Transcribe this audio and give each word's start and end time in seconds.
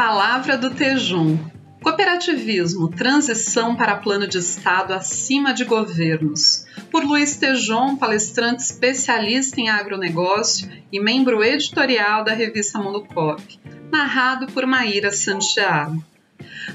Palavra 0.00 0.56
do 0.56 0.70
Tejum. 0.70 1.36
Cooperativismo, 1.82 2.88
transição 2.88 3.74
para 3.74 3.96
plano 3.96 4.28
de 4.28 4.38
Estado 4.38 4.94
acima 4.94 5.52
de 5.52 5.64
governos. 5.64 6.64
Por 6.88 7.02
Luiz 7.02 7.36
Tejon, 7.36 7.96
palestrante 7.96 8.62
especialista 8.62 9.60
em 9.60 9.68
agronegócio 9.68 10.70
e 10.92 11.00
membro 11.00 11.42
editorial 11.42 12.22
da 12.22 12.32
revista 12.32 12.78
Mundo 12.78 13.04
Cop. 13.12 13.42
Narrado 13.90 14.46
por 14.52 14.64
Maíra 14.66 15.10
Santiago. 15.10 16.00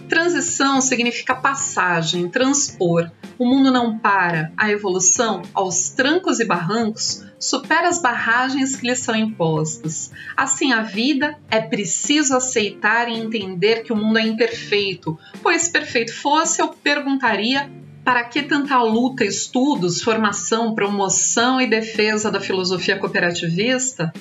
Transição 0.09 0.81
significa 0.81 1.33
passagem, 1.33 2.27
transpor. 2.27 3.09
O 3.37 3.45
mundo 3.45 3.71
não 3.71 3.97
para. 3.97 4.51
A 4.55 4.71
evolução, 4.71 5.41
aos 5.53 5.89
trancos 5.89 6.39
e 6.39 6.45
barrancos, 6.45 7.23
supera 7.39 7.87
as 7.87 8.01
barragens 8.01 8.75
que 8.75 8.87
lhe 8.87 8.95
são 8.95 9.15
impostas. 9.15 10.11
Assim, 10.35 10.71
a 10.71 10.81
vida 10.81 11.37
é 11.49 11.59
preciso 11.59 12.35
aceitar 12.35 13.09
e 13.09 13.19
entender 13.19 13.83
que 13.83 13.91
o 13.91 13.95
mundo 13.95 14.17
é 14.17 14.21
imperfeito, 14.21 15.17
pois 15.41 15.63
se 15.63 15.71
perfeito 15.71 16.13
fosse, 16.13 16.61
eu 16.61 16.69
perguntaria 16.69 17.69
para 18.03 18.23
que 18.25 18.43
tanta 18.43 18.81
luta, 18.81 19.23
estudos, 19.23 20.01
formação, 20.01 20.75
promoção 20.75 21.61
e 21.61 21.67
defesa 21.67 22.29
da 22.29 22.39
filosofia 22.39 22.97
cooperativista? 22.97 24.11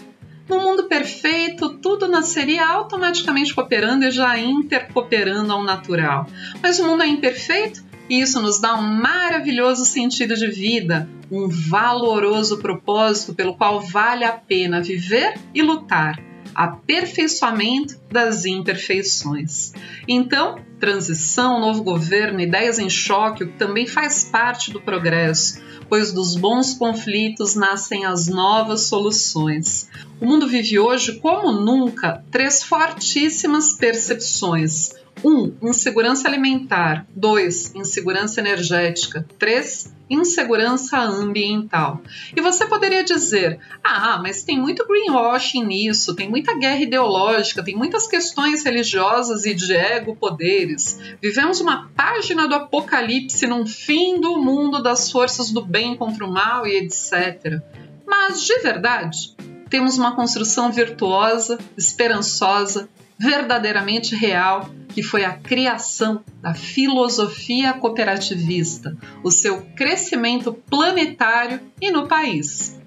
No 0.49 0.61
mundo 0.61 0.85
perfeito, 0.85 1.79
tudo 1.79 2.09
nasceria 2.09 2.67
automaticamente 2.67 3.55
cooperando 3.55 4.05
e 4.05 4.11
já 4.11 4.39
intercooperando 4.39 5.53
ao 5.53 5.65
natural. 5.65 6.27
Mas 6.63 6.79
o 6.79 6.87
mundo 6.87 7.03
é 7.03 7.07
imperfeito 7.07 7.92
isso 8.09 8.41
nos 8.41 8.61
dá 8.61 8.75
um 8.75 8.83
maravilhoso 8.83 9.85
sentido 9.85 10.35
de 10.35 10.47
vida, 10.49 11.09
um 11.31 11.49
valoroso 11.49 12.59
propósito 12.59 13.35
pelo 13.35 13.57
qual 13.57 13.81
vale 13.81 14.25
a 14.25 14.33
pena 14.33 14.83
viver 14.83 15.35
e 15.55 15.63
lutar 15.63 16.33
aperfeiçoamento 16.55 17.99
das 18.11 18.45
imperfeições. 18.45 19.73
Então, 20.07 20.57
transição, 20.79 21.61
novo 21.61 21.83
governo, 21.83 22.41
ideias 22.41 22.79
em 22.79 22.91
choque, 22.91 23.45
o 23.45 23.49
que 23.49 23.59
também 23.59 23.87
faz 23.87 24.25
parte 24.25 24.71
do 24.71 24.81
progresso, 24.81 25.63
pois 25.89 26.13
dos 26.13 26.37
bons 26.37 26.75
conflitos 26.75 27.55
nascem 27.55 28.05
as 28.05 28.29
novas 28.29 28.83
soluções. 28.83 29.89
O 30.21 30.27
mundo 30.27 30.47
vive 30.47 30.79
hoje, 30.79 31.19
como 31.21 31.53
nunca, 31.53 32.25
três 32.31 32.63
fortíssimas 32.63 33.75
percepções. 33.75 34.91
1. 35.25 35.29
Um, 35.29 35.55
insegurança 35.63 36.29
alimentar. 36.29 37.07
2. 37.15 37.75
Insegurança 37.75 38.41
energética. 38.41 39.27
3 39.39 39.93
insegurança 40.13 40.99
ambiental. 40.99 42.03
E 42.37 42.41
você 42.41 42.67
poderia 42.67 43.03
dizer: 43.03 43.59
ah, 43.83 44.21
mas 44.23 44.43
tem 44.43 44.61
muito 44.61 44.87
greenwashing 44.87 45.65
nisso, 45.65 46.15
tem 46.15 46.29
muita 46.29 46.55
guerra 46.55 46.81
ideológica, 46.81 47.63
tem 47.63 47.75
muitas 47.75 48.07
questões 48.07 48.63
religiosas 48.63 49.47
e 49.47 49.55
de 49.55 49.73
ego-poderes. 49.75 50.99
Vivemos 51.21 51.61
uma 51.61 51.89
página 51.97 52.47
do 52.47 52.55
apocalipse 52.55 53.47
num 53.47 53.67
fim 53.67 54.21
do 54.21 54.39
mundo 54.41 54.83
das 54.83 55.11
forças 55.11 55.51
do 55.51 55.65
bem 55.65 55.97
contra 55.97 56.25
o 56.25 56.31
mal 56.31 56.67
e 56.67 56.77
etc. 56.77 57.61
Mas, 58.07 58.45
de 58.45 58.59
verdade, 58.59 59.35
temos 59.71 59.97
uma 59.97 60.15
construção 60.15 60.71
virtuosa, 60.71 61.59
esperançosa, 61.77 62.89
verdadeiramente 63.19 64.15
real 64.15 64.69
que 64.93 65.03
foi 65.03 65.25
a 65.25 65.33
criação 65.33 66.23
da 66.41 66.55
filosofia 66.55 67.73
cooperativista, 67.73 68.97
o 69.25 69.31
seu 69.31 69.63
crescimento 69.77 70.53
planetário 70.53 71.61
e 71.81 71.91
no 71.91 72.07
país. 72.07 72.79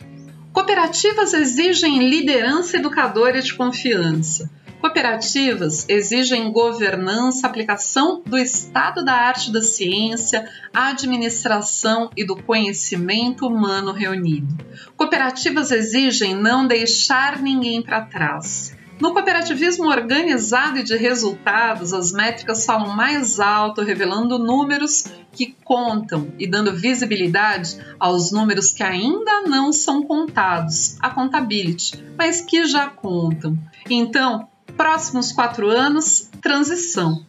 Cooperativas 0.53 1.33
exigem 1.33 2.07
liderança 2.07 2.77
educadora 2.77 3.41
de 3.41 3.53
confiança. 3.53 4.49
Cooperativas 4.79 5.85
exigem 5.89 6.51
governança, 6.51 7.47
aplicação 7.47 8.21
do 8.25 8.37
estado 8.37 9.03
da 9.03 9.13
arte 9.13 9.51
da 9.51 9.61
ciência, 9.61 10.47
administração 10.71 12.09
e 12.15 12.23
do 12.23 12.35
conhecimento 12.35 13.47
humano 13.47 13.91
reunido. 13.91 14.55
Cooperativas 14.95 15.71
exigem 15.71 16.35
não 16.35 16.67
deixar 16.67 17.41
ninguém 17.41 17.81
para 17.81 18.01
trás. 18.01 18.77
No 18.99 19.11
cooperativismo 19.11 19.89
organizado 19.89 20.79
e 20.79 20.83
de 20.83 20.95
resultados, 20.95 21.93
as 21.93 22.13
métricas 22.13 22.65
falam 22.65 22.95
mais 22.95 23.39
alto, 23.41 23.81
revelando 23.81 24.39
números 24.39 25.05
que 25.33 25.55
contam 25.65 26.31
e 26.39 26.47
dando 26.47 26.73
visibilidade 26.73 27.77
aos 27.99 28.31
números 28.31 28.71
que 28.71 28.83
ainda 28.83 29.41
não 29.41 29.73
são 29.73 30.03
contados, 30.03 30.95
a 31.01 31.09
contability, 31.09 32.01
mas 32.17 32.39
que 32.39 32.65
já 32.65 32.87
contam. 32.87 33.57
Então, 33.89 34.47
próximos 34.77 35.33
quatro 35.33 35.69
anos, 35.69 36.29
transição 36.41 37.25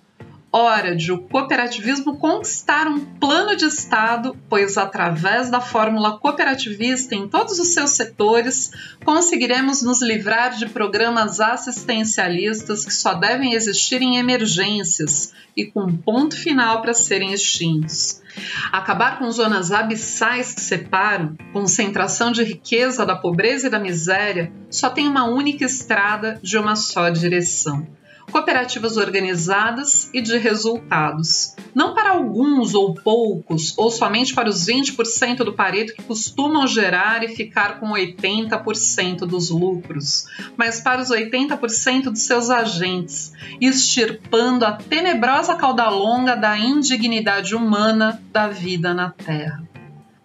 hora 0.56 0.97
de 0.97 1.12
o 1.12 1.19
cooperativismo 1.19 2.17
conquistar 2.17 2.87
um 2.87 2.99
plano 2.99 3.55
de 3.55 3.67
Estado, 3.67 4.37
pois 4.49 4.78
através 4.78 5.50
da 5.50 5.61
fórmula 5.61 6.19
cooperativista 6.19 7.15
em 7.15 7.28
todos 7.28 7.59
os 7.59 7.69
seus 7.69 7.91
setores, 7.91 8.71
conseguiremos 9.05 9.83
nos 9.83 10.00
livrar 10.00 10.56
de 10.56 10.66
programas 10.66 11.41
assistencialistas 11.41 12.84
que 12.84 12.93
só 12.93 13.15
devem 13.15 13.53
existir 13.53 14.00
em 14.00 14.16
emergências 14.16 15.34
e 15.55 15.66
com 15.66 15.95
ponto 15.97 16.34
final 16.37 16.81
para 16.81 16.95
serem 16.95 17.33
extintos. 17.33 18.22
Acabar 18.72 19.19
com 19.19 19.31
zonas 19.31 19.72
abissais 19.72 20.55
que 20.55 20.61
separam, 20.61 21.37
concentração 21.53 22.33
de 22.33 22.43
riqueza 22.43 23.05
da 23.05 23.16
pobreza 23.16 23.66
e 23.66 23.71
da 23.71 23.78
miséria, 23.78 24.53
só 24.71 24.91
tem 24.91 25.06
uma 25.06 25.25
única 25.25 25.65
estrada 25.65 26.39
de 26.43 26.59
uma 26.59 26.77
só 26.77 27.09
direção 27.09 27.87
cooperativas 28.31 28.97
organizadas 28.97 30.11
e 30.13 30.21
de 30.21 30.37
resultados. 30.39 31.55
Não 31.75 31.95
para 31.95 32.11
alguns 32.11 32.75
ou 32.75 32.95
poucos, 32.95 33.77
ou 33.77 33.91
somente 33.91 34.35
para 34.35 34.49
os 34.49 34.67
20% 34.67 35.39
do 35.39 35.53
Pareto 35.53 35.95
que 35.95 36.03
costumam 36.03 36.67
gerar 36.67 37.23
e 37.23 37.29
ficar 37.29 37.79
com 37.79 37.91
80% 37.91 39.19
dos 39.21 39.51
lucros, 39.51 40.27
mas 40.57 40.81
para 40.81 41.01
os 41.01 41.11
80% 41.11 42.05
dos 42.05 42.23
seus 42.23 42.51
agentes, 42.51 43.33
extirpando 43.61 44.65
a 44.65 44.73
tenebrosa 44.73 45.55
cauda 45.55 45.89
longa 45.89 46.35
da 46.35 46.59
indignidade 46.59 47.55
humana 47.55 48.23
da 48.33 48.49
vida 48.49 48.93
na 48.95 49.11
Terra. 49.11 49.76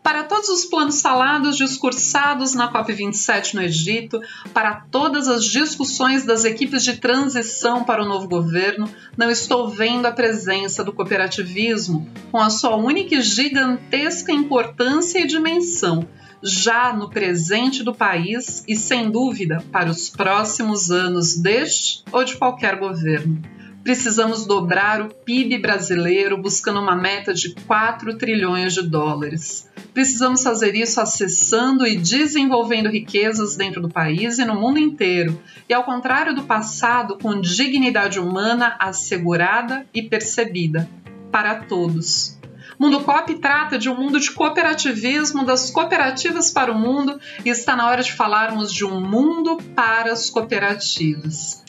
Para 0.03 0.23
todos 0.23 0.49
os 0.49 0.65
planos 0.65 0.99
falados, 0.99 1.55
discursados 1.55 2.55
na 2.55 2.71
COP27 2.73 3.53
no 3.53 3.61
Egito, 3.61 4.19
para 4.51 4.73
todas 4.89 5.27
as 5.27 5.45
discussões 5.45 6.25
das 6.25 6.43
equipes 6.43 6.83
de 6.83 6.97
transição 6.97 7.83
para 7.83 8.03
o 8.03 8.07
novo 8.07 8.27
governo, 8.27 8.89
não 9.15 9.29
estou 9.29 9.69
vendo 9.69 10.07
a 10.07 10.11
presença 10.11 10.83
do 10.83 10.91
cooperativismo 10.91 12.09
com 12.31 12.39
a 12.39 12.49
sua 12.49 12.75
única 12.75 13.15
e 13.15 13.21
gigantesca 13.21 14.31
importância 14.31 15.19
e 15.19 15.27
dimensão, 15.27 16.07
já 16.41 16.91
no 16.91 17.07
presente 17.07 17.83
do 17.83 17.93
país 17.93 18.63
e, 18.67 18.75
sem 18.75 19.11
dúvida, 19.11 19.63
para 19.71 19.91
os 19.91 20.09
próximos 20.09 20.89
anos 20.89 21.37
deste 21.37 22.03
ou 22.11 22.23
de 22.23 22.35
qualquer 22.37 22.79
governo. 22.79 23.39
Precisamos 23.83 24.45
dobrar 24.45 25.01
o 25.01 25.09
PIB 25.09 25.57
brasileiro 25.57 26.37
buscando 26.37 26.79
uma 26.79 26.95
meta 26.95 27.33
de 27.33 27.55
4 27.65 28.15
trilhões 28.17 28.73
de 28.73 28.83
dólares. 28.83 29.67
Precisamos 29.93 30.43
fazer 30.43 30.75
isso 30.75 31.01
acessando 31.01 31.85
e 31.87 31.97
desenvolvendo 31.97 32.89
riquezas 32.89 33.55
dentro 33.55 33.81
do 33.81 33.89
país 33.89 34.37
e 34.37 34.45
no 34.45 34.55
mundo 34.55 34.79
inteiro, 34.79 35.41
e 35.67 35.73
ao 35.73 35.83
contrário 35.83 36.35
do 36.35 36.43
passado, 36.43 37.17
com 37.17 37.41
dignidade 37.41 38.19
humana 38.19 38.75
assegurada 38.79 39.85
e 39.93 40.03
percebida 40.03 40.87
para 41.31 41.55
todos. 41.55 42.40
Mundo 42.81 43.01
Cop 43.01 43.31
trata 43.35 43.77
de 43.77 43.91
um 43.91 43.95
mundo 43.95 44.19
de 44.19 44.31
cooperativismo, 44.31 45.45
das 45.45 45.69
cooperativas 45.69 46.49
para 46.49 46.71
o 46.71 46.79
mundo, 46.79 47.21
e 47.45 47.49
está 47.49 47.75
na 47.75 47.87
hora 47.87 48.01
de 48.01 48.11
falarmos 48.11 48.73
de 48.73 48.83
um 48.83 48.99
mundo 48.99 49.57
para 49.75 50.11
as 50.11 50.31
cooperativas. 50.31 51.63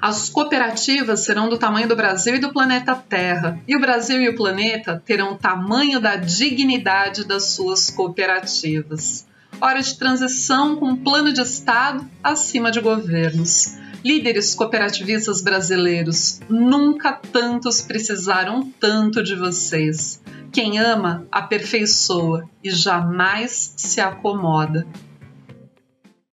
As 0.00 0.30
cooperativas 0.30 1.20
serão 1.20 1.50
do 1.50 1.58
tamanho 1.58 1.86
do 1.86 1.94
Brasil 1.94 2.36
e 2.36 2.38
do 2.38 2.50
planeta 2.50 2.94
Terra, 2.94 3.60
e 3.68 3.76
o 3.76 3.78
Brasil 3.78 4.22
e 4.22 4.30
o 4.30 4.34
planeta 4.34 5.02
terão 5.04 5.32
o 5.32 5.36
tamanho 5.36 6.00
da 6.00 6.16
dignidade 6.16 7.24
das 7.24 7.48
suas 7.48 7.90
cooperativas. 7.90 9.26
Hora 9.60 9.82
de 9.82 9.98
transição 9.98 10.76
com 10.76 10.86
um 10.86 10.96
plano 10.96 11.30
de 11.30 11.42
Estado 11.42 12.08
acima 12.22 12.70
de 12.70 12.80
governos. 12.80 13.76
Líderes 14.02 14.54
cooperativistas 14.54 15.42
brasileiros, 15.42 16.40
nunca 16.48 17.12
tantos 17.12 17.82
precisaram 17.82 18.72
tanto 18.80 19.22
de 19.22 19.34
vocês. 19.34 20.23
Quem 20.54 20.78
ama, 20.78 21.26
aperfeiçoa 21.32 22.48
e 22.62 22.70
jamais 22.70 23.74
se 23.76 24.00
acomoda. 24.00 24.86